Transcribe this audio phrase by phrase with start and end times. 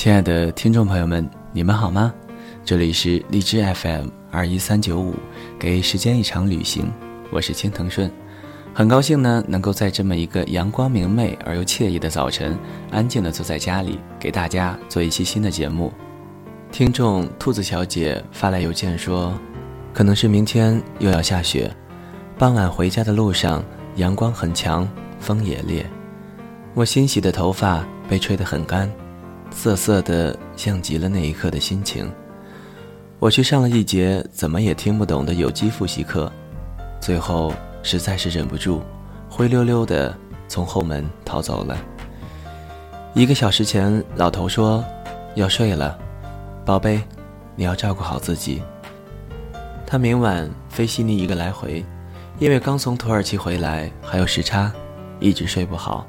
[0.00, 2.10] 亲爱的听众朋友们，你们好吗？
[2.64, 5.14] 这里是荔枝 FM 二一三九五，
[5.58, 6.90] 给时间一场旅行，
[7.30, 8.10] 我是青藤顺，
[8.72, 12.58] 很高兴呢，能够在这么一个阳光明媚而又惬意的早晨，
[12.90, 15.92] 安静的坐在家里，给大家做一期新的节目。
[16.72, 19.38] 听众兔子小姐发来邮件说，
[19.92, 21.70] 可能是明天又要下雪，
[22.38, 23.62] 傍晚回家的路上，
[23.96, 24.88] 阳光很强，
[25.18, 25.84] 风也烈，
[26.72, 28.90] 我新洗的头发被吹得很干。
[29.50, 32.10] 涩涩的，像极了那一刻的心情。
[33.18, 36.32] 我去上了一节怎么也听不懂的有机复习课，
[37.00, 38.80] 最后实在是忍不住，
[39.28, 40.16] 灰溜溜的
[40.48, 41.76] 从后门逃走了。
[43.12, 44.82] 一个小时前，老头说
[45.34, 45.98] 要睡了，
[46.64, 47.02] 宝贝，
[47.54, 48.62] 你要照顾好自己。
[49.86, 51.84] 他明晚飞悉尼一个来回，
[52.38, 54.72] 因为刚从土耳其回来，还有时差，
[55.18, 56.06] 一直睡不好。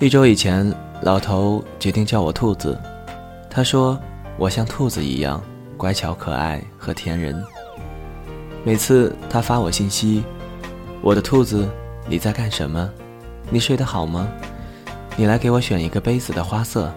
[0.00, 0.74] 一周以前。
[1.02, 2.78] 老头决定叫我兔子，
[3.48, 3.98] 他说
[4.36, 5.42] 我像兔子一样
[5.74, 7.42] 乖巧可爱和甜人。
[8.62, 10.22] 每次他发我信息，
[11.00, 11.66] 我的兔子
[12.06, 12.90] 你在干什么？
[13.48, 14.28] 你睡得好吗？
[15.16, 16.92] 你来给我选一个杯子的花色。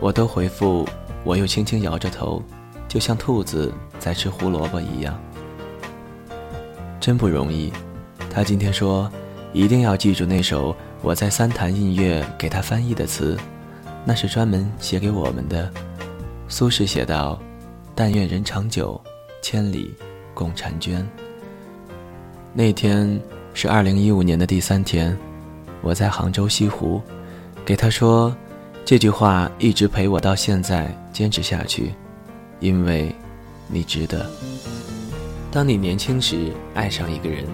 [0.00, 0.88] 我都回复，
[1.22, 2.42] 我又轻轻摇着头，
[2.88, 5.14] 就像兔子在吃胡萝卜一样。
[6.98, 7.70] 真不容易。
[8.30, 9.10] 他今天说
[9.52, 10.74] 一定要记住那首。
[11.06, 13.38] 我在三潭印月给他翻译的词，
[14.04, 15.72] 那是专门写给我们的。
[16.48, 17.40] 苏轼写道
[17.94, 19.00] ：“但愿人长久，
[19.40, 19.94] 千里
[20.34, 21.06] 共婵娟。”
[22.52, 23.20] 那天
[23.54, 25.16] 是二零一五年的第三天，
[25.80, 27.00] 我在杭州西湖，
[27.64, 28.36] 给他说
[28.84, 31.94] 这句话，一直陪我到现在，坚持下去，
[32.58, 33.14] 因为，
[33.68, 34.28] 你值得。
[35.52, 37.44] 当你年轻时爱上一个人，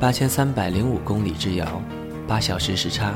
[0.00, 1.82] 八千三百零五公里之遥。
[2.28, 3.14] 八小时时差，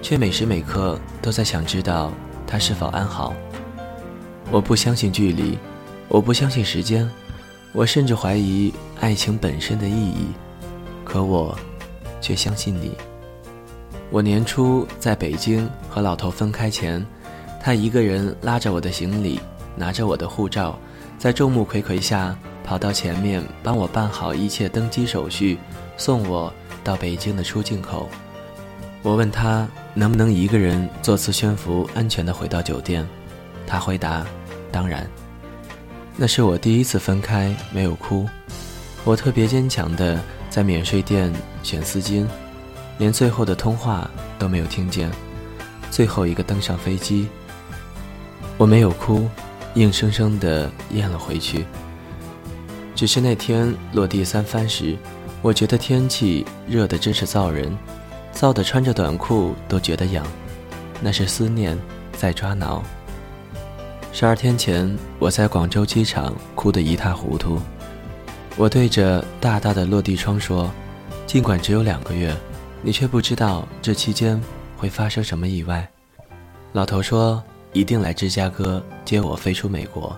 [0.00, 2.10] 却每时每刻都在想知道
[2.46, 3.34] 他是否安好。
[4.50, 5.58] 我不相信距离，
[6.08, 7.08] 我不相信时间，
[7.74, 10.28] 我甚至怀疑爱情本身的意义。
[11.04, 11.54] 可我，
[12.22, 12.92] 却相信你。
[14.10, 17.04] 我年初在北京和老头分开前，
[17.62, 19.38] 他一个人拉着我的行李，
[19.76, 20.78] 拿着我的护照，
[21.18, 22.34] 在众目睽睽下
[22.64, 25.58] 跑到前面帮我办好一切登机手续，
[25.98, 26.50] 送我
[26.82, 28.08] 到北京的出境口。
[29.02, 33.06] 我问他能不能一个人坐次宣服安全的回到酒店，
[33.66, 34.26] 他回答
[34.72, 35.08] ：“当然。”
[36.16, 38.28] 那是我第一次分开没有哭，
[39.04, 40.20] 我特别坚强的
[40.50, 41.32] 在免税店
[41.62, 42.26] 选丝巾，
[42.98, 45.08] 连最后的通话都没有听见，
[45.92, 47.28] 最后一个登上飞机，
[48.56, 49.28] 我没有哭，
[49.74, 51.64] 硬生生的咽了回去。
[52.96, 54.96] 只是那天落地三番时，
[55.40, 57.72] 我觉得天气热的真是燥人。
[58.38, 60.24] 燥得穿着短裤都觉得痒，
[61.00, 61.76] 那是思念
[62.12, 62.80] 在抓挠。
[64.12, 67.58] 十二天前，我在广州机场哭得一塌糊涂。
[68.56, 70.70] 我对着大大的落地窗说
[71.26, 72.32] ：“尽管只有两个月，
[72.80, 74.40] 你却不知道这期间
[74.76, 75.84] 会发生什么意外。”
[76.72, 77.42] 老头说
[77.74, 80.16] ：“一定来芝加哥接我飞出美国。”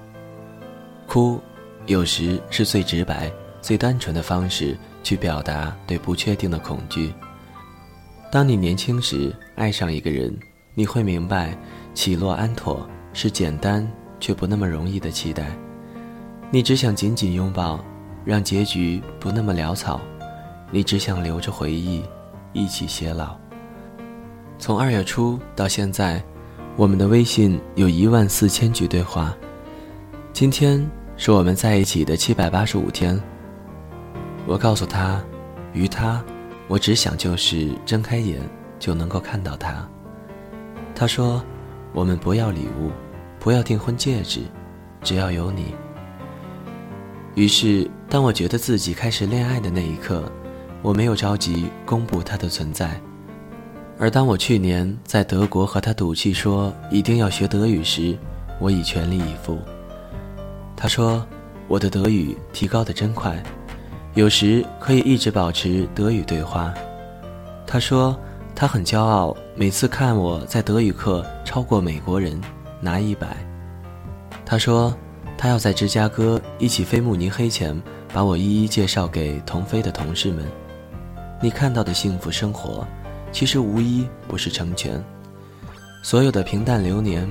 [1.09, 1.41] 哭，
[1.87, 3.33] 有时是最直白、
[3.63, 7.15] 最单纯的方式去表达对不确定的恐惧。
[8.31, 10.33] 当你年轻时爱上一个人，
[10.75, 11.59] 你会明白，
[11.95, 13.85] 起落安妥是简单
[14.21, 15.51] 却不那么容易的期待。
[16.49, 17.85] 你只想紧紧拥抱，
[18.25, 20.01] 让结局不那么潦草。
[20.71, 22.05] 你只想留着回忆，
[22.53, 23.37] 一起偕老。
[24.61, 26.23] 从二月初到现在，
[26.77, 29.35] 我们的微信有一万四千句对话。
[30.33, 33.21] 今天是我们在一起的七百八十五天。
[34.47, 35.21] 我告诉他，
[35.73, 36.25] 于他。
[36.71, 38.39] 我只想就是睁开眼
[38.79, 39.85] 就能够看到他。
[40.95, 41.45] 他说
[41.93, 42.93] ：“我们不要礼物，
[43.41, 44.43] 不要订婚戒指，
[45.03, 45.75] 只要有你。”
[47.35, 50.31] 于是，当我觉得自己开始恋爱的那一刻，
[50.81, 53.01] 我没有着急公布他的存在。
[53.99, 58.17] 而当我去年在德国和他赌气说一定要学德语时，
[58.61, 59.59] 我已全力以赴。
[60.77, 61.27] 他说
[61.67, 63.43] ：“我的德语提高的真快。”
[64.15, 66.75] 有时可以一直保持德语对话。
[67.65, 68.19] 他说
[68.57, 72.41] 他很骄傲，每次看我在德语课超过美国人，
[72.81, 73.37] 拿一百。
[74.45, 74.93] 他说
[75.39, 77.81] 他要在芝加哥一起飞慕尼黑前，
[78.13, 80.45] 把我一一介绍给同飞的同事们。
[81.41, 82.85] 你看到的幸福生活，
[83.31, 85.03] 其实无一不是成全。
[86.03, 87.31] 所有的平淡流年，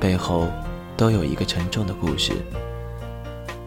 [0.00, 0.48] 背后
[0.96, 2.32] 都有一个沉重的故事。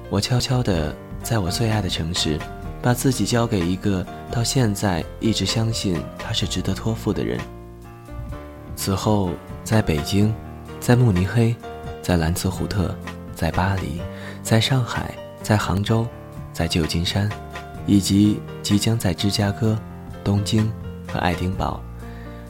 [0.09, 0.93] 我悄悄地。
[1.23, 2.39] 在我最爱的城市，
[2.81, 7.39] 把自己交给一个到现在一直相信他是值得托付的人。
[8.75, 9.31] 此后，
[9.63, 10.33] 在北京，
[10.79, 11.55] 在慕尼黑，
[12.01, 12.95] 在兰茨胡特，
[13.35, 14.01] 在巴黎，
[14.41, 15.13] 在上海，
[15.43, 16.07] 在杭州，
[16.53, 17.29] 在旧金山，
[17.85, 19.77] 以及即将在芝加哥、
[20.23, 20.71] 东京
[21.11, 21.81] 和爱丁堡，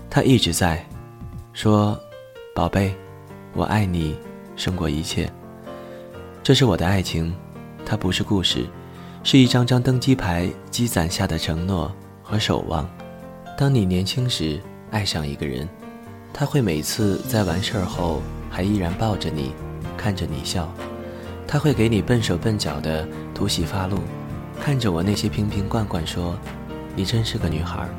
[0.10, 0.86] 他一直在
[1.52, 2.00] 说
[2.54, 2.96] ：“宝贝，
[3.54, 4.16] 我爱你
[4.56, 5.30] 胜过一切。”
[6.44, 7.36] 这是我的爱情，
[7.90, 8.68] 它不是故事，
[9.24, 11.92] 是一张张登机牌积攒下的承诺
[12.22, 12.88] 和守望。
[13.58, 15.68] 当你年轻时爱上一个人，
[16.32, 19.54] 他会每次在完事儿后还依然抱着你，
[19.98, 20.72] 看着你笑。
[21.48, 23.98] 他会给你笨手笨脚的涂洗发露，
[24.62, 26.38] 看着我那些瓶瓶罐罐说
[26.96, 27.90] ：“你真是个女孩。”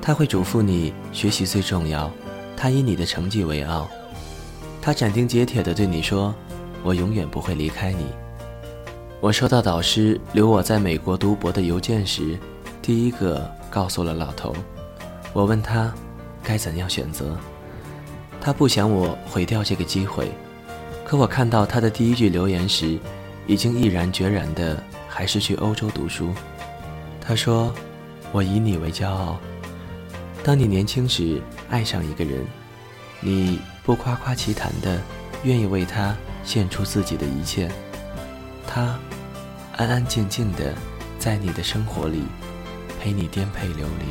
[0.00, 2.10] 他会嘱咐你学习最重要，
[2.56, 3.90] 他以你的成绩为傲。
[4.80, 6.34] 他斩钉截铁地对你说。
[6.82, 8.06] 我永远不会离开你。
[9.26, 12.38] 我收到导师留我在美国读博的邮件时，
[12.80, 14.54] 第一个告诉了老头。
[15.32, 15.92] 我问他
[16.44, 17.36] 该怎样选择，
[18.40, 20.30] 他不想我毁掉这个机会。
[21.04, 22.96] 可我看到他的第一句留言时，
[23.48, 26.32] 已经毅然决然的还是去欧洲读书。
[27.20, 27.74] 他说
[28.30, 29.40] ：“我以你为骄傲。
[30.44, 32.46] 当你年轻时爱上一个人，
[33.18, 35.00] 你不夸夸其谈的
[35.42, 36.14] 愿意为他。”
[36.46, 37.68] 献出自己的一切，
[38.68, 38.96] 他
[39.76, 40.74] 安安静静的
[41.18, 42.22] 在你的生活里
[42.98, 44.06] 陪你颠沛流离。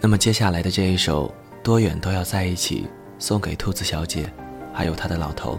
[0.00, 1.28] 那么接下来的这一首
[1.62, 2.82] 《多远都要在一起》，
[3.18, 4.30] 送给兔子小姐。
[4.74, 5.58] 还有她的老头。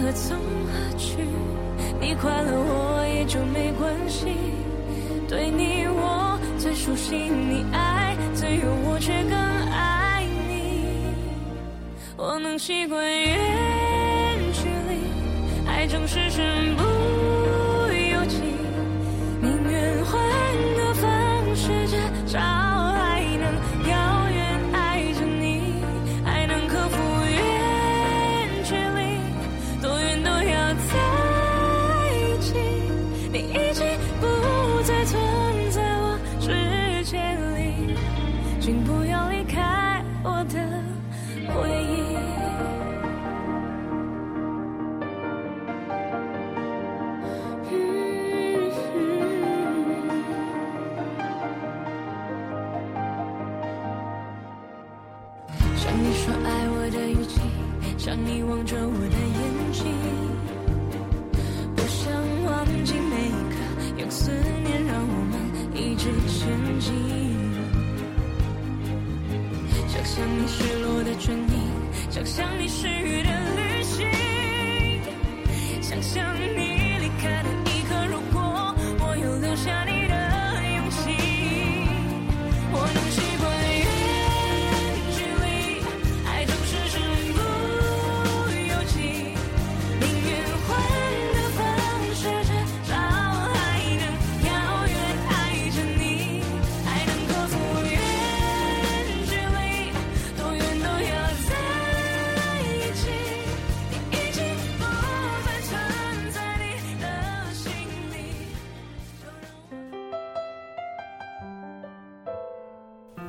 [0.00, 1.16] 何从何去？
[2.00, 4.26] 你快乐我也就没关系。
[5.28, 11.12] 对你我最熟悉，你爱自由，我却更爱你。
[12.16, 13.36] 我能习惯远
[14.52, 16.82] 距离，爱总是身不。
[64.08, 64.47] extend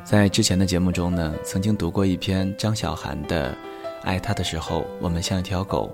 [0.10, 3.51] 在之前的节目中呢，曾经读过一篇张小涵的
[4.01, 5.88] 《爱他的时候，我们像一条狗》。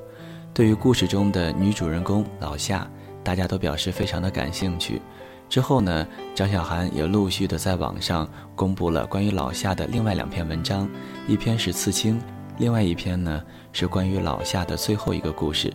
[0.54, 2.90] 对于故事中的女主人公老夏，
[3.26, 5.02] 大家都表示非常的感兴趣。
[5.50, 10.90] 之后呢，张小涵也陆续的在网上公布了关于老夏的另外两篇文章，
[11.28, 12.18] 一篇是刺青，
[12.58, 13.44] 另外一篇呢
[13.74, 15.70] 是关于老夏的最后一个故事。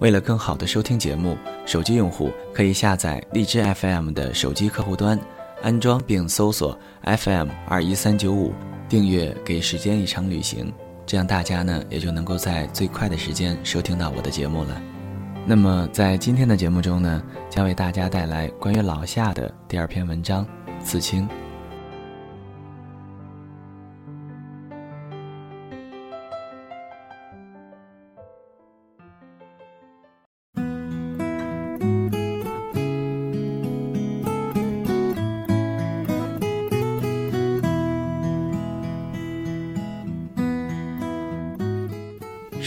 [0.00, 5.18] 为了更好的收听节目，手机用户可以下载荔枝 FM 的手机客户端。
[5.62, 8.52] 安装并搜索 FM 二一三九五，
[8.88, 10.72] 订阅给时间一场旅行，
[11.04, 14.80] 这样大家呢也就能够在最快的时间收听到我的节目了。
[15.46, 20.44] 那么在今天的节目中呢，将为大家带来关于老夏的第二篇文章
[20.84, 21.26] 《刺青》。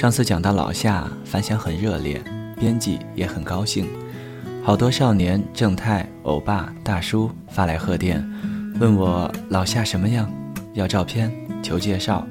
[0.01, 2.19] 上次讲到老夏，反响很热烈，
[2.59, 3.87] 编辑也很高兴，
[4.63, 8.27] 好多少年、正太、欧巴、大叔发来贺电，
[8.79, 10.27] 问我老夏什么样，
[10.73, 11.31] 要照片，
[11.61, 12.27] 求介绍。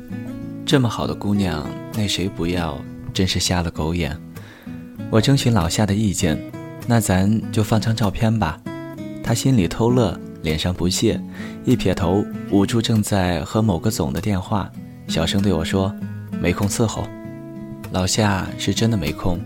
[0.66, 2.76] 这么好的姑娘，那谁不要？
[3.14, 4.20] 真是瞎了狗眼。
[5.08, 6.36] 我征询老夏的意见，
[6.88, 8.60] 那咱就放张照片吧。
[9.22, 11.22] 他心里偷乐，脸上不屑，
[11.64, 14.68] 一撇头，捂住正在和某个总的电话，
[15.06, 15.94] 小声对我说
[16.42, 17.06] ：“没空伺候。”
[17.90, 19.38] 老夏是真的没空。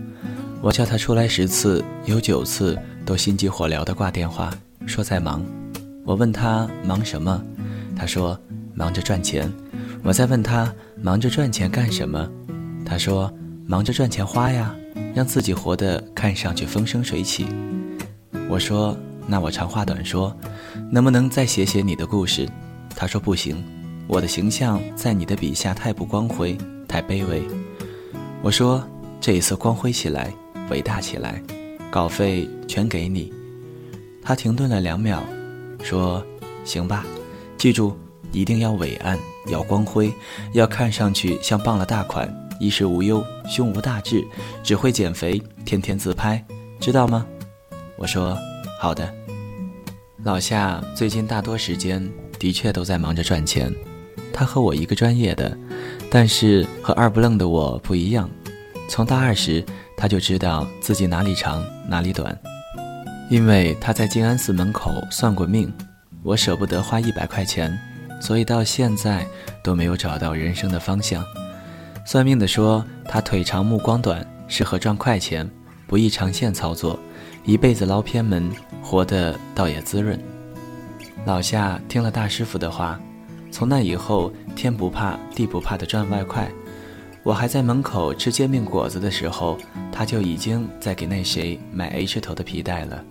[0.61, 4.53] 我叫他出来十次，有九次都心急火燎地挂电话，
[4.85, 5.43] 说在忙。
[6.03, 7.43] 我问他忙什么，
[7.95, 8.39] 他说
[8.73, 9.51] 忙着赚钱。
[10.03, 12.29] 我再问他忙着赚钱干什么，
[12.85, 13.31] 他说
[13.65, 14.75] 忙着赚钱花呀，
[15.13, 17.47] 让自己活得看上去风生水起。
[18.49, 18.97] 我说。
[19.27, 20.31] 那我长话短说，
[20.91, 22.47] 能不能再写写你的故事？
[22.95, 23.57] 他说不行，
[24.05, 26.55] 我的形象在你的笔下太不光辉，
[26.87, 27.41] 太卑微。
[28.45, 28.87] 我说
[29.19, 30.31] 这一次光辉起来，
[30.69, 31.41] 伟大起来，
[31.89, 33.33] 稿费全给你。
[34.21, 35.23] 他停顿了两秒，
[35.81, 36.23] 说
[36.63, 37.03] ：“行吧，
[37.57, 37.97] 记住，
[38.31, 40.13] 一定要伟岸，要光辉，
[40.53, 44.23] 要看上去像傍了大款，衣食无忧，胸无大志，
[44.61, 46.45] 只会减肥，天天自拍，
[46.79, 47.25] 知道吗？”
[47.97, 48.37] 我说。
[48.79, 49.11] 好的，
[50.23, 53.73] 老夏最近大多时间的确都在忙着赚钱。
[54.31, 55.57] 他和我一个专业的，
[56.09, 58.29] 但是和二不愣的我不一样。
[58.87, 59.65] 从大二时
[59.97, 62.37] 他就知道自己哪里长哪里短，
[63.29, 65.71] 因为他在静安寺门口算过命。
[66.23, 67.77] 我舍不得花一百块钱，
[68.19, 69.25] 所以到现在
[69.63, 71.23] 都没有找到人生的方向。
[72.05, 75.49] 算命的说他腿长目光短，适合赚快钱，
[75.87, 76.99] 不易长线操作。
[77.43, 80.19] 一辈子捞偏门，活得倒也滋润。
[81.25, 82.99] 老夏听了大师傅的话，
[83.55, 86.45] 从那以后天不怕地不怕的赚外快。
[87.23, 89.57] 我还在门口吃煎饼果子的时候，
[89.93, 93.01] 他就已经在给那谁买 H 头的皮带了。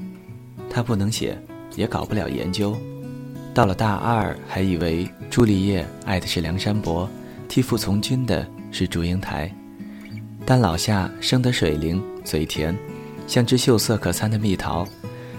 [0.69, 1.39] 他不能写，
[1.77, 2.77] 也搞不了研究。
[3.55, 7.09] 到了大二，还以为朱丽叶爱的是梁山伯，
[7.49, 9.51] 替父从军的是祝英台。
[10.45, 12.77] 但老夏生得水灵，嘴甜。
[13.27, 14.87] 像只秀色可餐的蜜桃，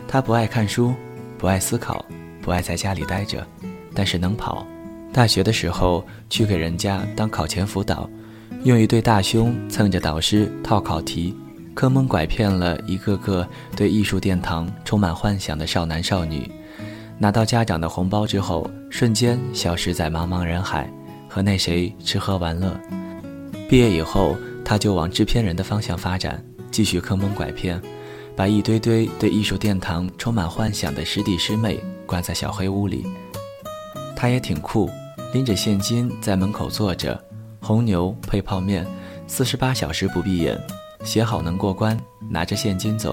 [0.08, 0.96] 他不爱看书，
[1.38, 2.04] 不爱思考，
[2.42, 3.46] 不爱在家里待着，
[3.94, 4.66] 但是能跑。
[5.15, 8.10] 大学的时候去给人家当考前辅导，
[8.65, 11.34] 用一对大胸蹭着导师套考题，
[11.74, 16.51] 坑蒙拐骗了一个个对艺术殿堂充满幻想的少男少女。
[17.17, 20.91] 拿到家长的红包之后，瞬间消失在茫茫人海，
[21.29, 22.77] 和那谁吃喝玩乐。
[23.69, 26.43] 毕业以后，他就往制片人的方向发展。
[26.72, 27.81] 继续坑蒙拐骗，
[28.36, 33.05] 把一堆堆对艺术殿堂充满幻想的师弟师妹关在小黑屋里。
[34.13, 34.89] 他也挺酷，
[35.36, 37.22] 拎着现金在门口坐着，
[37.60, 38.88] 红牛配泡面，
[39.27, 40.58] 四十八小时不闭眼，
[41.04, 42.00] 写好能过关，
[42.30, 43.12] 拿着现金走；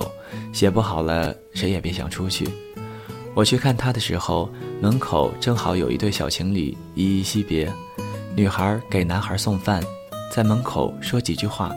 [0.53, 2.49] 写不好了，谁也别想出去。
[3.35, 4.49] 我去看他的时候，
[4.81, 7.69] 门口正好有一对小情侣依依惜别，
[8.37, 9.83] 女孩给男孩送饭，
[10.33, 11.73] 在门口说几句话。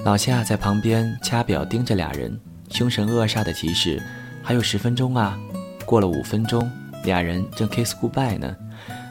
[0.00, 3.98] 老夏在旁边掐表盯着俩人，凶神恶煞的提示
[4.44, 5.38] ：“还有十分钟啊！”
[5.86, 6.70] 过了五分钟，
[7.02, 8.54] 俩人正 kiss goodbye 呢。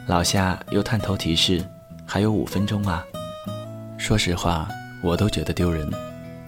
[0.05, 1.63] 老夏又探头提示
[2.05, 3.05] ：“还有五分钟啊！”
[3.97, 4.67] 说实话，
[5.01, 5.89] 我都觉得丢人。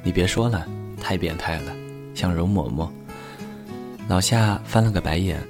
[0.03, 0.65] 你别说了，
[1.01, 1.71] 太变态了，
[2.13, 2.89] 像容嬷嬷。
[4.09, 5.41] 老夏翻了个白眼：“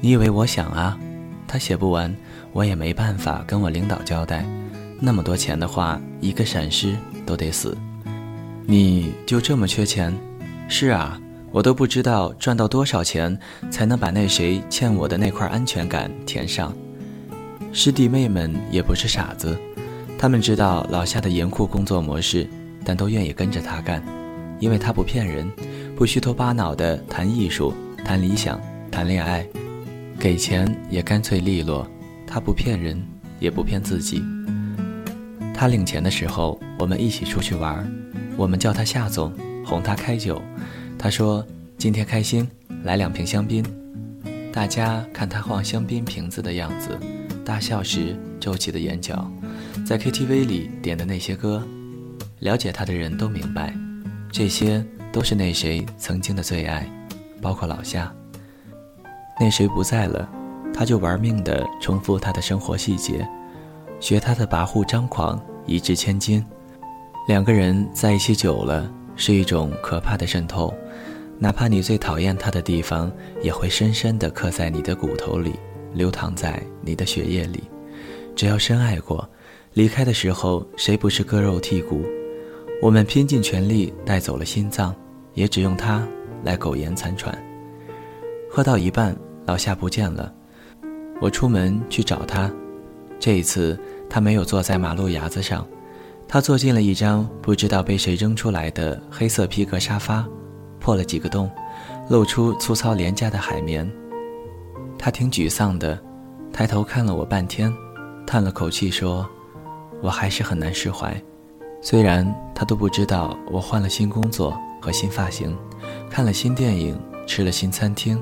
[0.00, 0.98] 你以为我想啊？
[1.46, 2.14] 他写不完，
[2.52, 4.44] 我也没办法跟我领导交代。
[5.00, 7.76] 那么多钱的话，一个闪失都得死。”
[8.66, 10.14] 你就这么缺钱？
[10.68, 11.18] 是啊，
[11.50, 13.36] 我都不知道赚到多少钱
[13.70, 16.76] 才能把那谁欠我的那块安全感填上。
[17.72, 19.56] 师弟妹们也不是傻子，
[20.18, 22.48] 他们知道老夏的严酷工作模式，
[22.84, 24.02] 但都愿意跟着他干，
[24.58, 25.48] 因为他不骗人，
[25.94, 27.72] 不虚头巴脑的谈艺术、
[28.04, 28.60] 谈理想、
[28.90, 29.46] 谈恋爱，
[30.18, 31.86] 给钱也干脆利落。
[32.26, 33.00] 他不骗人，
[33.38, 34.22] 也不骗自己。
[35.54, 37.90] 他领钱的时候，我们一起出去玩。
[38.36, 39.32] 我们叫他夏总，
[39.64, 40.40] 哄他开酒。
[40.98, 41.44] 他说
[41.78, 42.48] ：“今天开心，
[42.82, 43.64] 来两瓶香槟。”
[44.52, 46.98] 大家看他晃香槟瓶子的样子，
[47.48, 49.26] 大笑时皱起的眼角，
[49.86, 51.66] 在 KTV 里点的那些歌，
[52.40, 53.74] 了解他的人都明白，
[54.30, 56.86] 这些都是那谁曾经的最爱，
[57.40, 58.14] 包括老夏。
[59.40, 60.28] 那谁不在了，
[60.74, 63.26] 他就玩命的重复他的生活细节，
[63.98, 66.44] 学他的跋扈张狂，一掷千金。
[67.28, 70.74] 两个人在一起久了，是一种可怕的渗透，
[71.38, 75.54] 哪怕你最讨厌他的地方，也会深深的刻在你的骨头里，
[75.92, 77.64] 流淌在你的血液里。
[78.36, 79.28] 只要深爱过，
[79.74, 82.04] 离开的时候，谁不是割肉剔骨？
[82.80, 84.94] 我们拼尽全力带走了心脏，
[85.34, 86.06] 也只用它
[86.44, 87.36] 来苟延残喘。
[88.48, 89.16] 喝到一半，
[89.46, 90.32] 老夏不见了，
[91.20, 92.50] 我出门去找他。
[93.18, 93.78] 这一次，
[94.08, 95.66] 他没有坐在马路牙子上，
[96.28, 100.24] 他坐进了一张不知道被谁扔出来的黑色皮革沙发，
[100.78, 101.50] 破了几个洞，
[102.08, 103.90] 露出粗糙廉价的海绵。
[104.98, 105.98] 他挺沮丧的，
[106.52, 107.72] 抬头看了我半天，
[108.26, 109.24] 叹了口气说
[110.02, 111.16] ：“我还是很难释怀。”
[111.80, 115.56] 虽然他都不知道我换了新工作和新发型，
[116.10, 118.20] 看了新电影，吃了新餐厅，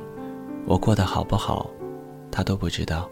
[0.66, 1.71] 我过得好不好，
[2.30, 3.09] 他都不知道。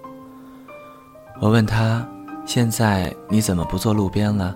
[1.41, 2.07] 我问他
[2.45, 4.55] ：“现在你怎么不坐路边了？”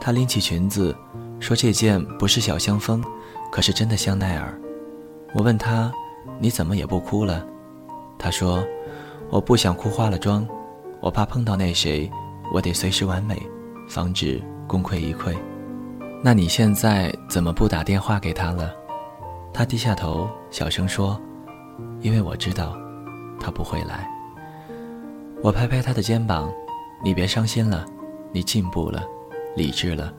[0.00, 0.96] 他拎起裙子，
[1.38, 3.04] 说：“这件不是小香风，
[3.52, 4.58] 可是真的香奈儿。”
[5.34, 5.92] 我问他
[6.40, 7.46] ：“你怎么也不哭了？”
[8.18, 8.64] 他说
[9.30, 10.46] ：“我不想哭花了妆，
[11.00, 12.10] 我怕碰到那谁，
[12.52, 13.40] 我得随时完美，
[13.88, 15.36] 防止。”功亏一篑，
[16.22, 18.72] 那你现在怎么不打电话给他了？
[19.52, 21.20] 他低下头，小声说
[22.00, 22.74] ：“因为我知道，
[23.38, 24.08] 他不会来。”
[25.44, 26.50] 我拍拍他的肩膀
[27.04, 27.84] ：“你别伤心了，
[28.32, 29.04] 你进步了，
[29.54, 30.10] 理智了。”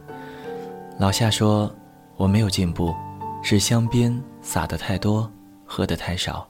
[0.99, 1.69] 老夏说
[2.15, 2.93] ：“我没有进步，
[3.41, 5.27] 是香槟撒的太多，
[5.65, 6.47] 喝的太少。”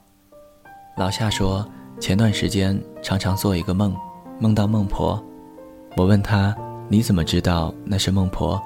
[0.96, 1.62] 老夏说
[2.00, 3.94] ：“前段时间常常做一个梦，
[4.38, 5.22] 梦到孟婆。”
[5.96, 6.56] 我问他。
[6.88, 8.62] 你怎么知道那是孟婆？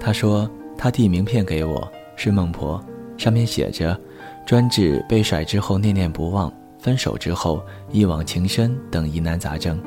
[0.00, 2.82] 他说他递名片给我，是孟婆，
[3.18, 4.00] 上面写着
[4.46, 9.78] “专治被甩之后念念不忘，分手之后一往情深等疑难杂症”。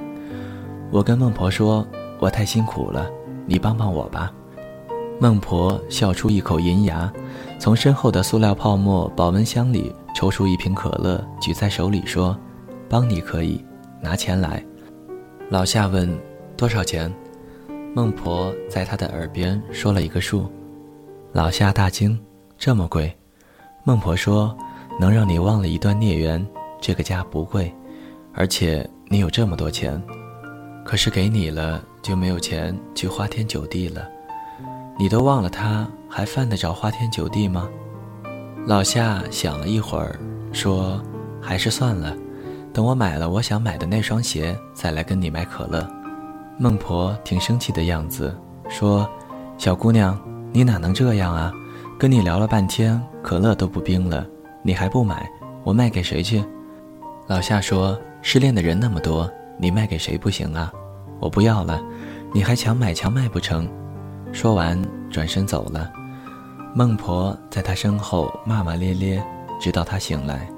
[0.91, 1.83] 我跟孟婆说
[2.21, 3.09] ：“我太辛苦了，
[3.47, 4.31] 你帮帮我吧。”
[5.19, 7.11] 孟婆笑出一口银牙，
[7.57, 12.37] 从身后的塑料泡沫保温箱里抽出一瓶可乐，举在手里说
[12.89, 13.63] ：“帮你可以，
[14.01, 14.63] 拿钱来。”
[15.49, 16.09] 老夏问
[16.57, 17.11] ：“多少钱？”
[17.93, 20.49] 孟婆在他的耳边说了一个数，
[21.33, 22.17] 老夏大惊
[22.57, 23.13] ：“这么贵？”
[23.83, 24.55] 孟婆说
[24.99, 26.45] ：“能让你忘了一段孽缘，
[26.79, 27.73] 这个家不贵，
[28.33, 30.01] 而且你有这么多钱，
[30.85, 34.07] 可是给你了就没有钱去花天酒地了。
[34.97, 37.67] 你都忘了他，还犯得着花天酒地吗？”
[38.65, 40.19] 老夏想了一会儿，
[40.53, 41.01] 说
[41.41, 42.15] ：“还是算了，
[42.71, 45.85] 等我买了我想买的那双鞋，再来跟你买可乐。”
[46.59, 48.35] 孟婆挺生气的样子，
[48.69, 49.09] 说
[49.57, 50.17] ：“小姑娘，
[50.53, 51.51] 你哪能这样啊？
[51.97, 54.25] 跟你聊了半天，可乐都不冰了，
[54.61, 55.27] 你还不买？
[55.63, 56.43] 我卖给谁去？”
[57.25, 60.71] 老夏说：“失恋的人那么多，你卖给谁不行啊？
[61.19, 61.81] 我不要了，
[62.31, 63.67] 你还强买强卖不成？”
[64.31, 65.91] 说完转身走了。
[66.73, 69.23] 孟婆在他身后骂骂咧咧，
[69.59, 70.49] 直到他醒来。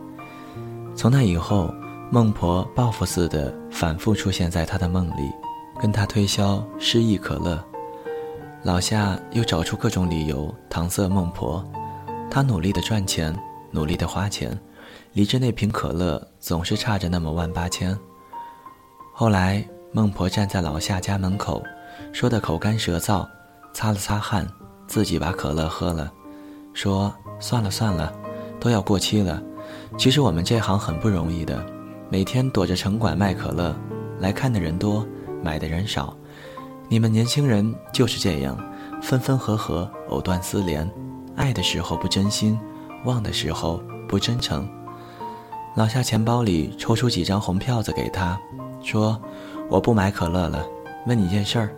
[0.96, 1.74] 从那以后，
[2.12, 5.32] 孟婆报复似的反复出现在他的梦里。
[5.82, 7.62] 跟他推销失忆可乐，
[8.62, 11.66] 老夏又找出各种理由搪塞孟婆。
[12.30, 13.36] 他努力的赚钱，
[13.72, 14.58] 努力的花钱，
[15.14, 17.98] 离着那瓶可乐总是差着那么万八千。
[19.12, 21.62] 后来孟婆站在老夏家门口，
[22.14, 23.28] 说的口干舌燥，
[23.74, 24.48] 擦了擦汗，
[24.88, 26.12] 自己把可乐喝了，
[26.74, 28.14] 说：“算了算了，
[28.60, 29.42] 都要过期了。
[29.98, 31.66] 其实我们这行很不容易的，
[32.10, 33.76] 每天躲着城管卖可乐，
[34.20, 35.06] 来看的人多。”
[35.44, 36.16] 买的人少，
[36.88, 38.58] 你们年轻人就是这样，
[39.02, 40.90] 分分合合，藕断丝连，
[41.36, 42.58] 爱的时候不真心，
[43.04, 44.66] 忘的时候不真诚。
[45.76, 48.40] 老夏钱包里抽出几张红票子给他，
[48.82, 49.22] 说
[49.70, 50.66] ：“我不买可乐了。
[51.08, 51.76] 问你件事儿，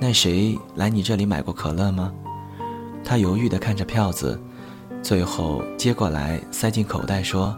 [0.00, 2.10] 那谁来你这里买过可乐吗？”
[3.04, 4.40] 他犹豫地看着票子，
[5.02, 7.56] 最后接过来塞进口袋，说：“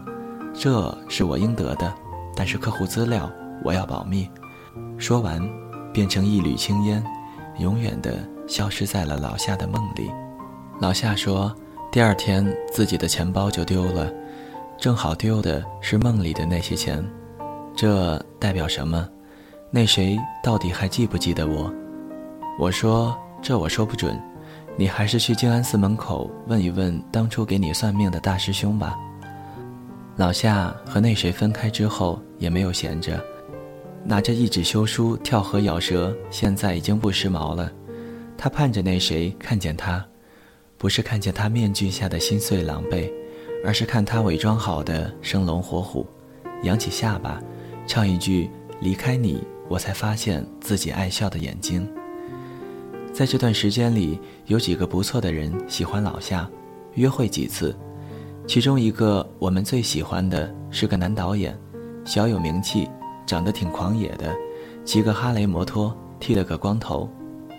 [0.53, 1.93] 这是我应得的，
[2.35, 3.31] 但是客户资料
[3.63, 4.29] 我要保密。”
[4.97, 5.41] 说完，
[5.93, 7.03] 变成一缕青烟，
[7.59, 10.09] 永远的消失在了老夏的梦里。
[10.79, 11.53] 老夏说，
[11.91, 14.11] 第二天自己的钱包就丢了，
[14.77, 17.05] 正好丢的是梦里的那些钱。
[17.75, 19.07] 这代表什么？
[19.71, 21.71] 那谁到底还记不记得我？
[22.57, 24.17] 我说，这我说不准，
[24.77, 28.97] 你还是去静安寺门口问一问当初给你算命的大师兄吧。
[30.17, 33.23] 老夏和那谁分开之后，也没有闲着。
[34.03, 37.71] 拿着一纸休书跳河咬舌，现在已经不时髦了。
[38.37, 40.05] 他盼着那谁看见他，
[40.77, 43.09] 不是看见他面具下的心碎狼狈，
[43.65, 46.05] 而是看他伪装好的生龙活虎，
[46.63, 47.41] 扬起下巴，
[47.87, 51.87] 唱一句“离开你，我才发现自己爱笑的眼睛”。
[53.15, 56.45] 在这段时间里，有几个不错的人喜欢老夏，
[56.95, 57.73] 约会几次，
[58.45, 61.57] 其中一个我们最喜欢的是个男导演，
[62.03, 62.89] 小有名气。
[63.25, 64.35] 长得挺狂野的，
[64.83, 67.09] 骑个哈雷摩托，剃了个光头，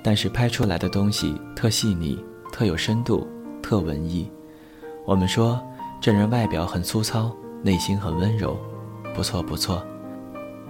[0.04, 3.26] 但是拍出来的东西特细腻、特有深度、
[3.60, 4.30] 特文艺。
[5.04, 5.60] 我们说
[6.00, 8.56] 这人外表很粗糙，内心很温柔，
[9.12, 9.82] 不错不错。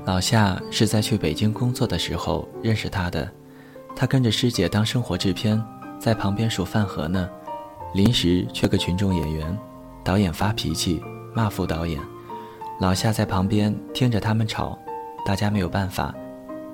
[0.07, 3.31] 老夏是在去北京工作的时候认识他的，
[3.97, 5.61] 他跟着师姐当生活制片，
[5.99, 7.29] 在旁边数饭盒呢。
[7.95, 9.59] 临时缺个群众演员，
[10.05, 11.99] 导演发脾气骂副导演，
[12.79, 14.79] 老夏在旁边听着他们吵，
[15.25, 16.15] 大家没有办法。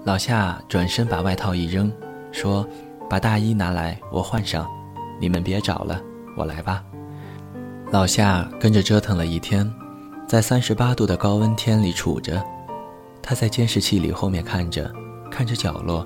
[0.03, 1.93] 老夏转身把外套一扔，
[2.33, 2.67] 说
[3.09, 4.69] ：“把大衣拿来，我换上。
[5.21, 6.03] 你们别找了，
[6.37, 6.83] 我来吧。”
[7.93, 9.73] 老夏跟着折腾了一天，
[10.27, 12.43] 在三十八度的高温天里杵着。
[13.23, 14.93] 他在监视器里后面看着，
[15.31, 16.05] 看着角落，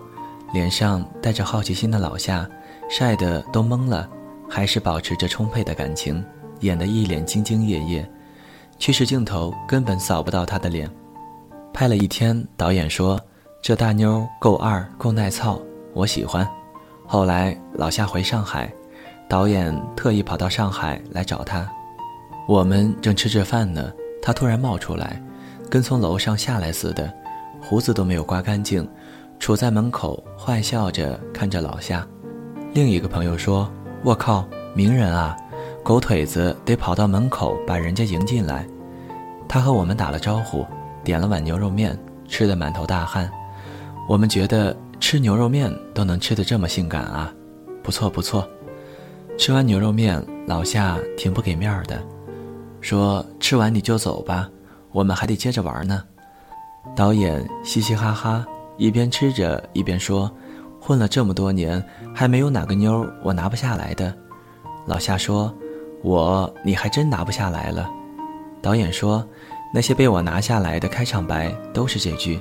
[0.57, 2.49] 脸上带着好奇心的老夏，
[2.89, 4.09] 晒得都懵了，
[4.49, 6.25] 还是保持着充沛的感情，
[6.61, 8.11] 演得一脸兢兢业业。
[8.79, 10.91] 趋势镜头根本扫不到他的脸。
[11.75, 13.21] 拍了一天，导演说。
[13.61, 15.61] 这大妞够二，够耐操，
[15.93, 16.49] 我喜欢。
[17.05, 18.73] 后来老夏回上海，
[19.29, 21.69] 导演特意跑到上海来找他。
[22.47, 23.93] 我们正吃着饭呢，
[24.23, 25.21] 他突然冒出来，
[25.69, 27.13] 跟从楼上下来似的，
[27.61, 28.89] 胡子都没有刮干净，
[29.39, 32.07] 杵在门口坏笑着看着老夏。
[32.75, 33.71] 另一个朋友说
[34.03, 35.37] ：“我靠，名人啊，
[35.83, 38.67] 狗腿子得跑到门口把人家迎进来。”
[39.49, 40.67] 他和我们打了招呼，
[41.05, 41.97] 点了碗牛肉面，
[42.29, 43.31] 吃得满头大汗。
[44.09, 47.33] 我们觉得吃牛肉面都能吃得这么性感啊，
[47.83, 48.47] 不错不错。
[49.39, 52.03] 吃完牛肉面，老夏挺不给面儿的，
[52.81, 54.49] 说吃完你就走吧，
[54.93, 56.03] 我们还得接着玩呢。
[56.95, 58.45] 导演嘻嘻哈哈，
[58.77, 60.31] 一边吃着一边说
[60.81, 61.83] ：“混了这么多年，
[62.15, 64.15] 还没有哪个妞我拿不下来的。”
[64.87, 65.53] 老夏说
[66.03, 67.91] ：“我你还真拿不下来了。”
[68.63, 69.27] 导演说
[69.73, 72.41] ：“那些被我拿下来的开场白都是这句。”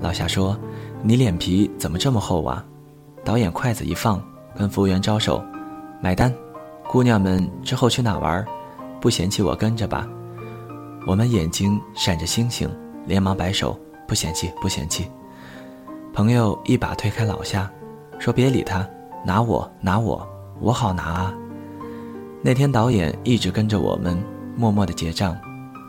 [0.00, 0.58] 老夏说。
[1.02, 2.64] 你脸皮怎么这么厚啊？
[3.22, 4.20] 导演筷子一放，
[4.56, 5.44] 跟服务员招手，
[6.00, 6.34] 买单。
[6.88, 8.44] 姑娘们之后去哪玩？
[9.00, 10.08] 不嫌弃我跟着吧？
[11.06, 12.68] 我们眼睛闪着星星，
[13.04, 15.06] 连忙摆手，不嫌弃，不嫌弃。
[16.16, 17.70] 朋友一把推开老夏，
[18.18, 18.88] 说别理他，
[19.22, 20.26] 拿我，拿我，
[20.62, 21.34] 我好拿啊。
[22.40, 24.18] 那天导演一直跟着我们，
[24.56, 25.36] 默默的结账，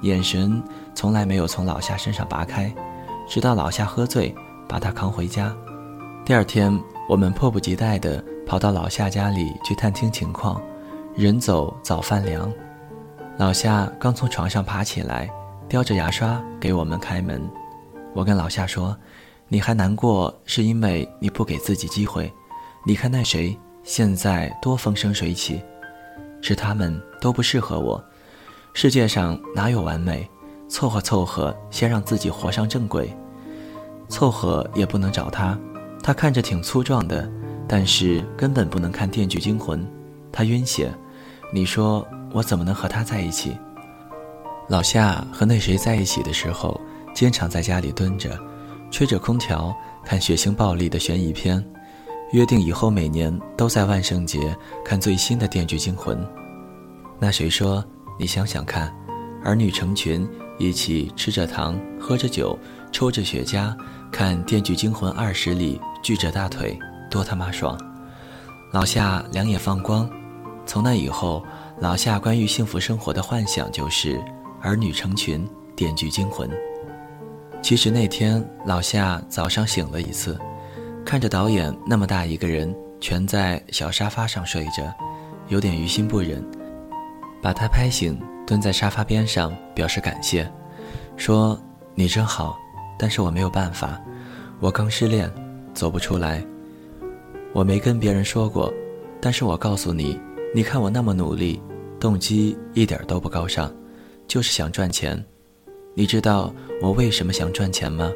[0.01, 0.61] 眼神
[0.93, 2.69] 从来没有从老夏身上拔开，
[3.25, 4.35] 直到老夏喝醉。
[4.67, 5.55] 把他扛回家。
[6.25, 10.61] 第二天，我们迫不及待地跑到老夏家里去探听情况。
[11.15, 12.51] 人走早饭凉，
[13.37, 15.29] 老夏刚从床上爬起来，
[15.69, 17.41] 叼着牙刷给我们开门。
[18.13, 18.93] 我跟老夏说
[19.49, 22.31] ：“你还难过，是因为你不给自己机会。
[22.85, 25.61] 你看那谁现在多风生水起，
[26.41, 28.03] 是他们都不适合我。
[28.73, 30.29] 世界上哪有完美？
[30.69, 33.09] 凑合凑合，先让自己活上正轨。”
[34.09, 35.57] 凑合也不能找他，
[36.03, 37.29] 他看着挺粗壮的，
[37.67, 39.81] 但是根本不能看《电锯惊魂》，
[40.31, 40.93] 他晕血。
[41.53, 43.57] 你说我怎么能和他在一起？
[44.67, 46.79] 老夏和那谁在一起的时候，
[47.13, 48.37] 经常在家里蹲着，
[48.91, 51.63] 吹着空调看血腥暴力的悬疑片，
[52.31, 56.17] 约定以后每年都在万圣节看最新的《电锯惊魂》。
[57.19, 57.83] 那谁说？
[58.19, 58.91] 你想想看，
[59.43, 62.57] 儿女成群，一起吃着糖，喝着酒，
[62.91, 63.75] 抽着雪茄。
[64.11, 66.79] 看《电锯惊魂二十》里锯着大腿，
[67.11, 67.77] 多他妈爽！
[68.71, 70.09] 老夏两眼放光。
[70.65, 71.45] 从那以后，
[71.79, 74.19] 老夏关于幸福生活的幻想就是
[74.61, 76.49] 儿女成群，电锯惊魂。
[77.67, 80.39] 其实那天老夏早上醒了一次，
[81.05, 84.89] 看着导演那么大一个人全在小沙发上睡着，
[85.49, 86.41] 有点于心不忍，
[87.41, 90.49] 把他拍醒，蹲在沙发边上表示感谢，
[91.17, 91.59] 说
[91.93, 92.57] ：“你真好。”
[92.97, 94.01] 但是我没有办法，
[94.61, 95.29] 我刚失恋，
[95.73, 96.41] 走不出来。
[97.51, 98.73] 我没跟别人说过，
[99.19, 100.17] 但是我告诉你，
[100.55, 101.61] 你看我那么努力，
[101.99, 103.69] 动机一点都不高尚，
[104.25, 105.21] 就是想赚钱。
[105.97, 108.11] 你知道我为什么想赚钱吗？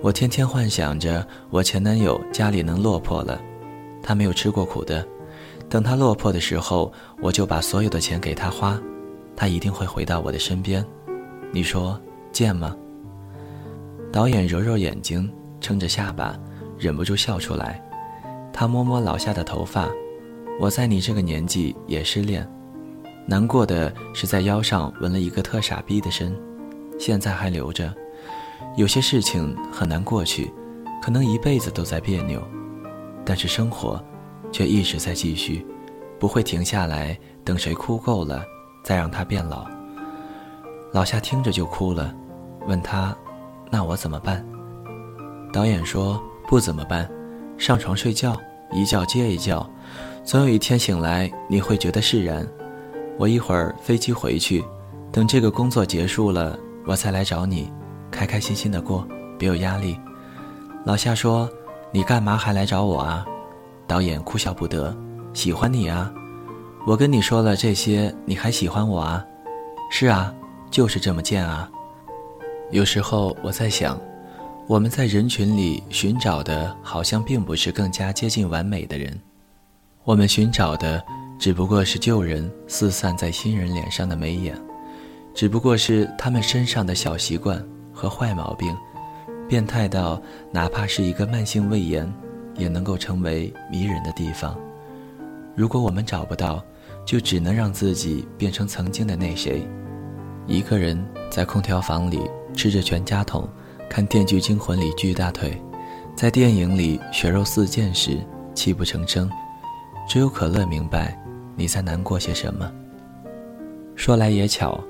[0.00, 3.42] 我天天幻想着我前男友家里能落魄了，
[4.00, 5.04] 他没有吃过苦的，
[5.68, 8.80] 等他落魄的时候，我就把所有的钱给他花，
[9.34, 10.86] 他一定会回到我的身边。
[11.50, 12.76] 你说贱吗？
[14.12, 15.28] 导演揉揉眼睛，
[15.60, 16.38] 撑着下巴，
[16.78, 17.82] 忍不住笑出来。
[18.52, 19.90] 他摸摸老夏的头发，
[20.60, 22.48] 我在你这个年纪也失恋，
[23.26, 26.32] 难过的是在腰上纹了一个特傻逼的身，
[27.02, 27.92] 现在还留着。
[28.76, 30.48] 有些事情很难过去，
[31.02, 32.40] 可能一辈子都在别扭，
[33.24, 34.00] 但是生活，
[34.52, 35.66] 却一直在继续，
[36.20, 38.44] 不会停下来等谁哭够了，
[38.84, 39.66] 再让他变老。
[40.92, 42.14] 老夏听着就哭了，
[42.68, 43.12] 问他。
[43.68, 44.46] 那我怎么办？
[45.52, 47.10] 导演说不怎么办，
[47.58, 49.68] 上床睡觉一觉接一觉，
[50.22, 52.46] 总有一天醒来你会觉得释然。
[53.18, 54.64] 我一会儿飞机回去，
[55.10, 57.72] 等这个工作结束了，我再来找你，
[58.10, 59.06] 开开心心的过，
[59.38, 59.98] 别有压力。
[60.84, 61.48] 老夏说
[61.92, 63.24] ：“你干嘛还来找我啊？”
[63.86, 64.96] 导演哭笑不得
[65.34, 66.12] ：“喜欢你啊，
[66.86, 69.24] 我跟你说了这些，你还喜欢我啊？
[69.90, 70.34] 是啊，
[70.70, 71.70] 就是这么贱啊。”
[72.70, 73.98] 有时候我在想。
[74.68, 79.20] 我们在人群里寻找的，好像并不是更加接近完美的人，
[80.04, 81.02] 我们寻找的
[81.36, 84.56] 只不过是旧人四散在新人脸上的眉眼，
[85.34, 88.76] 只不过是他们身上的小习惯和坏毛病，
[89.48, 92.10] 变态到哪怕是一个慢性胃炎，
[92.56, 94.58] 也能够成为迷人的地方。
[95.54, 96.62] 如果我们找不到，
[97.04, 99.66] 就只能让自己变成曾经的那谁，
[100.46, 102.20] 一个人在空调房里
[102.54, 103.48] 吃着全家桶。
[103.88, 105.60] 看《电锯惊魂》里锯大腿，
[106.16, 108.18] 在电影里血肉四溅时
[108.54, 109.30] 泣不成声，
[110.08, 111.22] 只有可乐明白
[111.56, 112.72] 你在难过些什么。
[113.94, 114.82] 说来也巧，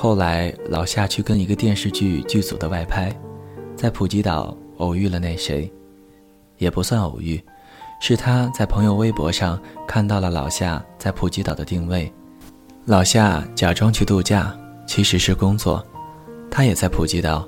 [0.00, 3.12] 后来老夏去跟一个电视剧剧组的外拍，
[3.74, 5.68] 在普吉岛偶遇了那谁，
[6.58, 7.42] 也不算偶遇，
[8.00, 12.10] 是他在朋友微博上看到了老夏在普吉岛的定位，
[12.84, 14.56] 老夏假装去度假，
[14.86, 15.84] 其实是工作，
[16.48, 17.44] 他也在普吉岛。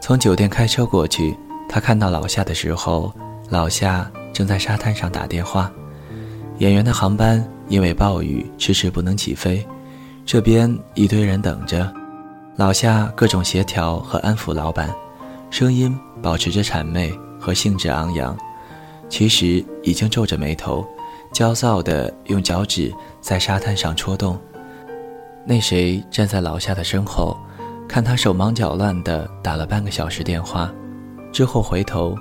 [0.00, 1.36] 从酒店开车过去，
[1.68, 3.12] 他看到老夏的时候，
[3.50, 5.70] 老夏正在沙滩上打电话。
[6.60, 9.62] 演员的航班因为暴雨迟迟不能起飞，
[10.32, 11.92] 这边一堆人等着。
[12.54, 14.88] 老夏各种协调和安抚老板，
[15.50, 18.38] 声音保持着谄媚和兴致昂扬，
[19.08, 20.86] 其实已经皱着眉头，
[21.32, 24.38] 焦躁地用脚趾在沙滩上戳动。
[25.44, 27.36] 那谁站在老夏的身后？
[27.88, 30.72] 看他手忙脚乱地打了半个小时电话，
[31.32, 32.16] 之后回头，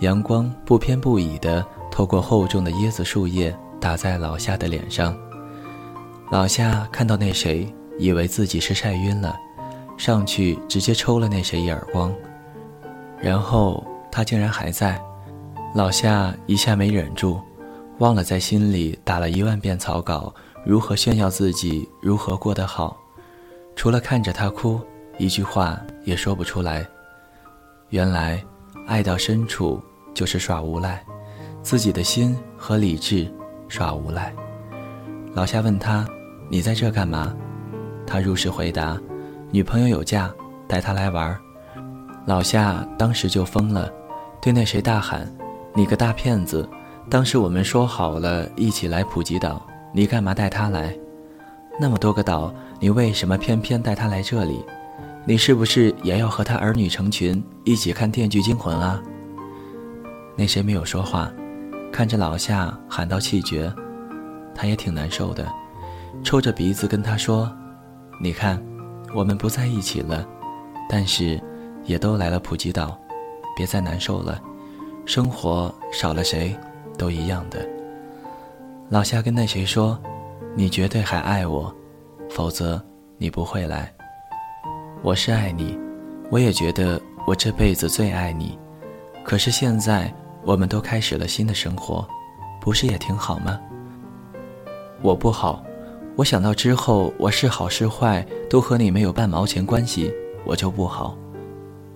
[0.00, 5.16] 阳光不偏不倚地透过厚重的椰子树叶打在老夏的脸上。
[6.30, 9.36] 老夏看到那谁，以为自己是晒晕了，
[9.96, 12.12] 上去直接抽了那谁一耳光。
[13.20, 15.00] 然后他竟然还在，
[15.74, 17.40] 老夏一下没忍住，
[17.98, 20.34] 忘了在心里打了一万遍草稿，
[20.64, 22.96] 如何炫耀自己，如何过得好，
[23.76, 24.80] 除了看着他哭。
[25.16, 26.84] 一句话也说不出来。
[27.90, 28.42] 原来，
[28.88, 29.80] 爱到深处
[30.12, 31.04] 就是耍无赖，
[31.62, 33.32] 自己的心和理智
[33.68, 34.34] 耍无赖。
[35.34, 36.06] 老夏问他
[36.48, 37.34] ：“你在这干嘛？”
[38.06, 38.96] 他如实回答
[39.50, 40.32] ：“女朋友有假，
[40.68, 41.36] 带她来玩。”
[42.24, 43.92] 老夏当时就疯了，
[44.40, 45.28] 对那谁大喊
[45.74, 46.68] ：“你个大骗子！
[47.10, 49.60] 当时我们说好了一起来普吉岛，
[49.92, 50.96] 你干嘛带她来？
[51.80, 54.64] 那么多个岛，你为什么偏偏带她来这里？”
[55.26, 59.02] 你是不是也要和他儿女成群一起看《电锯惊魂》啊？
[60.36, 61.32] 那谁没有说话，
[61.90, 63.72] 看着老夏喊到气绝，
[64.54, 65.46] 他也挺难受的，
[66.22, 67.50] 抽着鼻子跟他说
[68.20, 68.62] ：“你看，
[69.14, 70.26] 我们不在一起了，
[70.88, 71.40] 但是
[71.84, 72.98] 也都来了普吉岛，
[73.56, 74.40] 别再难受了，
[75.04, 76.56] 生活少了谁
[76.96, 77.66] 都一样的。”
[78.90, 79.98] 老夏跟那谁说
[80.54, 81.74] ：“你绝对还爱我，
[82.30, 82.82] 否则
[83.18, 83.92] 你不会来。”
[85.02, 85.78] 我是爱你，
[86.30, 88.58] 我也觉得我这辈子最爱你。
[89.24, 92.06] 可是现在我们都开始了新的生活，
[92.60, 93.58] 不是也挺好吗？
[95.04, 95.62] 我不好，
[96.16, 100.10] 我想到之后我是好是坏都和你没有半毛钱关系，
[100.46, 101.14] 我就不好。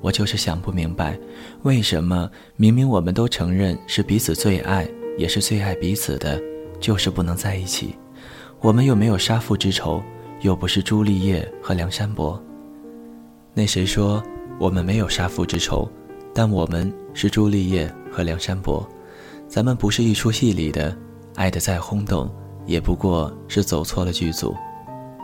[0.03, 1.19] 我就是想不明白，
[1.63, 6.39] 为什么明明我们都承认是彼此最爱，也是最爱彼此的，
[6.81, 7.97] 就是不能在一起。
[8.61, 10.03] 我们又没有杀父之仇，
[10.43, 12.39] 又不是朱丽叶和梁山伯。
[13.55, 14.23] 那谁说
[14.61, 15.91] 我们没有杀父之仇，
[16.35, 18.87] 但我们是朱丽叶和梁山伯，
[19.49, 20.95] 咱们不是一出戏里的，
[21.37, 22.31] 爱的再轰动，
[22.69, 24.55] 也不过是走错了剧组。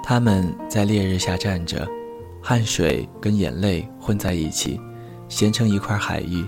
[0.02, 1.86] 他们在烈日下站着，
[2.42, 4.80] 汗水跟眼泪混在一起，
[5.28, 6.44] 咸成一块海域，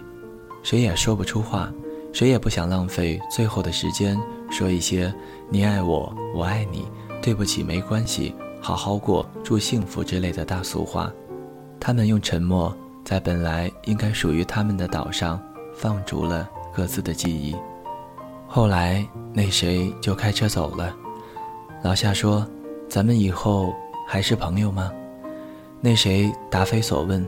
[0.62, 1.72] 谁也说不出话，
[2.12, 4.18] 谁也不想浪费最后的时间
[4.50, 5.14] 说一些
[5.48, 6.86] “你爱我，我爱你，
[7.22, 11.12] 对不起，没关系，好好过，祝幸福”之类的大俗话。
[11.78, 15.40] 他们用沉默，在本来应该属于他们的岛上
[15.74, 17.54] 放逐了各自的记忆。
[18.56, 20.96] 后来那谁就开车走了。
[21.82, 22.42] 老夏说
[22.88, 23.70] ：“咱们以后
[24.08, 24.90] 还是朋友吗？”
[25.78, 27.22] 那谁答非所问，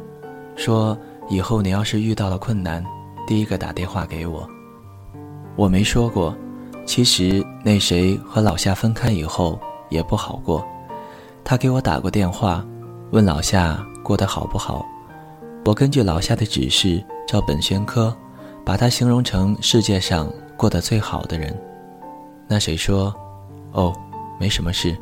[0.56, 0.96] 说
[1.28, 2.82] ：“以后你要是遇到了困难，
[3.26, 4.48] 第一个打电话给我。”
[5.54, 6.34] 我没说过。
[6.86, 9.60] 其实那谁和老夏分开以后
[9.90, 10.66] 也不好过，
[11.44, 12.64] 他给我打过电话，
[13.10, 13.78] 问老夏。
[14.02, 14.82] 过得好不好？
[15.66, 18.16] 我根据老夏的指示照本宣科，
[18.64, 21.56] 把他形容成世界上过得最好的人。
[22.46, 23.14] 那谁说？
[23.72, 23.94] 哦，
[24.40, 24.96] 没什么事，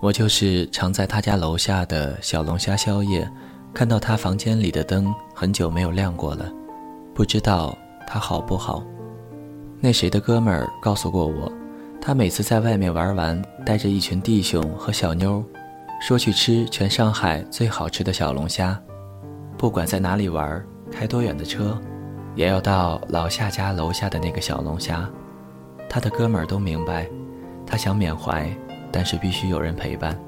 [0.00, 3.28] 我就是常在他家楼下的小龙虾宵夜，
[3.72, 6.52] 看到他房间里的灯很久没有亮过了，
[7.14, 7.76] 不知道
[8.06, 8.82] 他好不好。
[9.80, 11.50] 那谁的哥们儿告诉过我，
[12.00, 15.42] 他每次在外面玩完，带着一群弟兄和小妞，
[16.00, 18.78] 说去吃全上海最好吃的小龙虾，
[19.56, 21.76] 不管在哪里玩，开多远的车，
[22.34, 25.08] 也要到老夏家楼下的那个小龙虾。
[25.88, 27.08] 他的哥们儿都明白，
[27.66, 28.50] 他想缅怀，
[28.90, 30.18] 但是必须有人陪伴。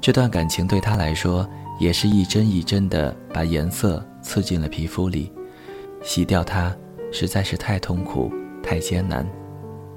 [0.00, 1.48] 这段感情对他来说，
[1.78, 5.32] 也是一针一针的把颜色刺进了皮肤里，
[6.02, 6.74] 洗掉它
[7.12, 8.30] 实在是太痛苦、
[8.62, 9.26] 太艰难，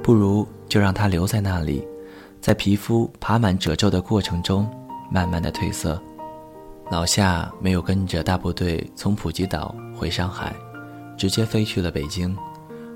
[0.02, 1.86] 不如就让它留在那里，
[2.40, 4.70] 在皮肤爬满褶皱的过程中，
[5.10, 6.02] 慢慢的褪色。
[6.90, 10.54] 老夏没有跟着大部队从普吉岛回上海，
[11.18, 12.36] 直接飞去了北京，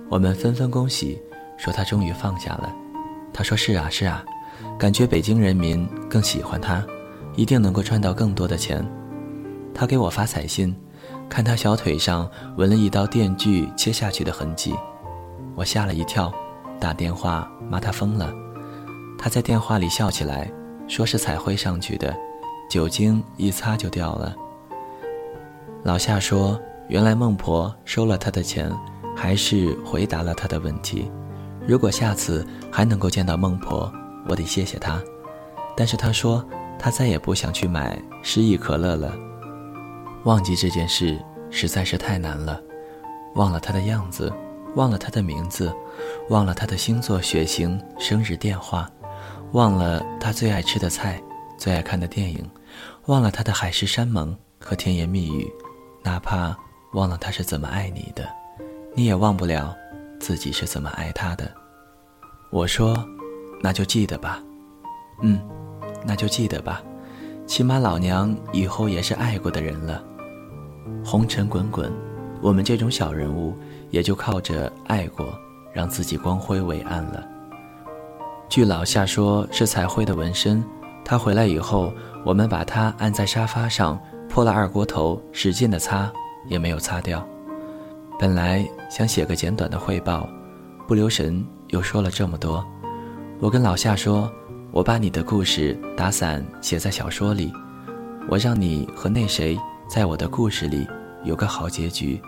[0.09, 1.19] 我们纷纷恭喜。
[1.57, 2.71] 说他终于放下了，
[3.33, 4.23] 他说是啊是啊，
[4.77, 6.85] 感觉北京人民更喜欢他，
[7.35, 8.85] 一定能够赚到更多的钱。
[9.73, 10.75] 他给我发彩信，
[11.27, 14.75] 看他小腿上纹了一刀电锯切下去的痕迹，
[15.55, 16.31] 我吓了一跳，
[16.79, 18.31] 打电话骂他疯了。
[19.17, 20.47] 他在电话里笑起来，
[20.87, 22.15] 说是彩绘上去的，
[22.69, 24.35] 酒精一擦就掉了。
[25.81, 28.71] 老夏说，原来孟婆收了他的钱，
[29.15, 31.11] 还是回答了他的问题。
[31.67, 33.91] 如果下次还能够见到孟婆，
[34.29, 35.01] 我得谢谢她。
[35.75, 36.43] 但是她说
[36.79, 39.13] 她再也不想去买失忆可乐了。
[40.23, 41.19] 忘记这件事
[41.49, 42.61] 实在是太难了，
[43.35, 44.31] 忘了她的样子，
[44.75, 45.73] 忘了她的名字，
[46.29, 48.89] 忘了她的星座、血型、生日、电话，
[49.51, 51.21] 忘了她最爱吃的菜、
[51.57, 52.49] 最爱看的电影，
[53.07, 55.51] 忘了她的海誓山盟和甜言蜜语，
[56.01, 56.57] 哪怕
[56.93, 58.27] 忘了他是怎么爱你的，
[58.95, 59.75] 你也忘不了。
[60.19, 61.51] 自己是怎么爱他的？
[62.49, 62.97] 我说，
[63.61, 64.41] 那就记得吧。
[65.21, 65.39] 嗯，
[66.05, 66.81] 那就记得吧。
[67.45, 70.03] 起码老娘以后也是爱过的人了。
[71.05, 71.91] 红尘滚滚，
[72.41, 73.55] 我们这种小人物
[73.91, 75.27] 也就靠着爱过，
[75.73, 77.23] 让自己光辉伟岸了。
[78.49, 80.63] 据老夏说，是彩绘的纹身。
[81.05, 81.93] 他回来以后，
[82.25, 83.97] 我们把他按在沙发上，
[84.27, 86.11] 破了二锅头，使劲的擦，
[86.47, 87.27] 也没有擦掉。
[88.19, 90.27] 本来想写个简短的汇报，
[90.87, 92.65] 不留神又说了这么多。
[93.39, 94.31] 我跟老夏说
[94.73, 97.53] ：“我把你的故事打散写在小说里，
[98.27, 99.57] 我让你和那谁
[99.87, 100.87] 在我的故事里
[101.23, 102.19] 有个好结局。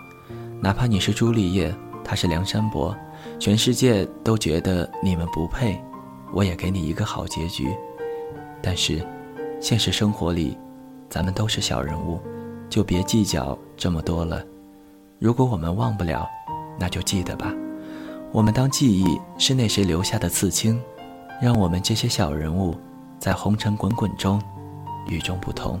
[0.60, 2.96] 哪怕你是朱丽叶，他是梁山伯，
[3.38, 5.82] 全世界都觉得你们不配，
[6.32, 7.68] 我也给你一个好结局。
[8.62, 9.04] 但是，
[9.60, 10.56] 现实生活里，
[11.08, 12.20] 咱们都是小人物，
[12.70, 14.42] 就别计较这么多了。”
[15.18, 16.26] 如果我们忘不了，
[16.78, 17.52] 那就记得吧。
[18.32, 20.80] 我们当记忆是那谁留下的刺青，
[21.42, 22.76] 让我们这些小人物
[23.18, 24.40] 在红尘滚滚中
[25.08, 25.80] 与众不同。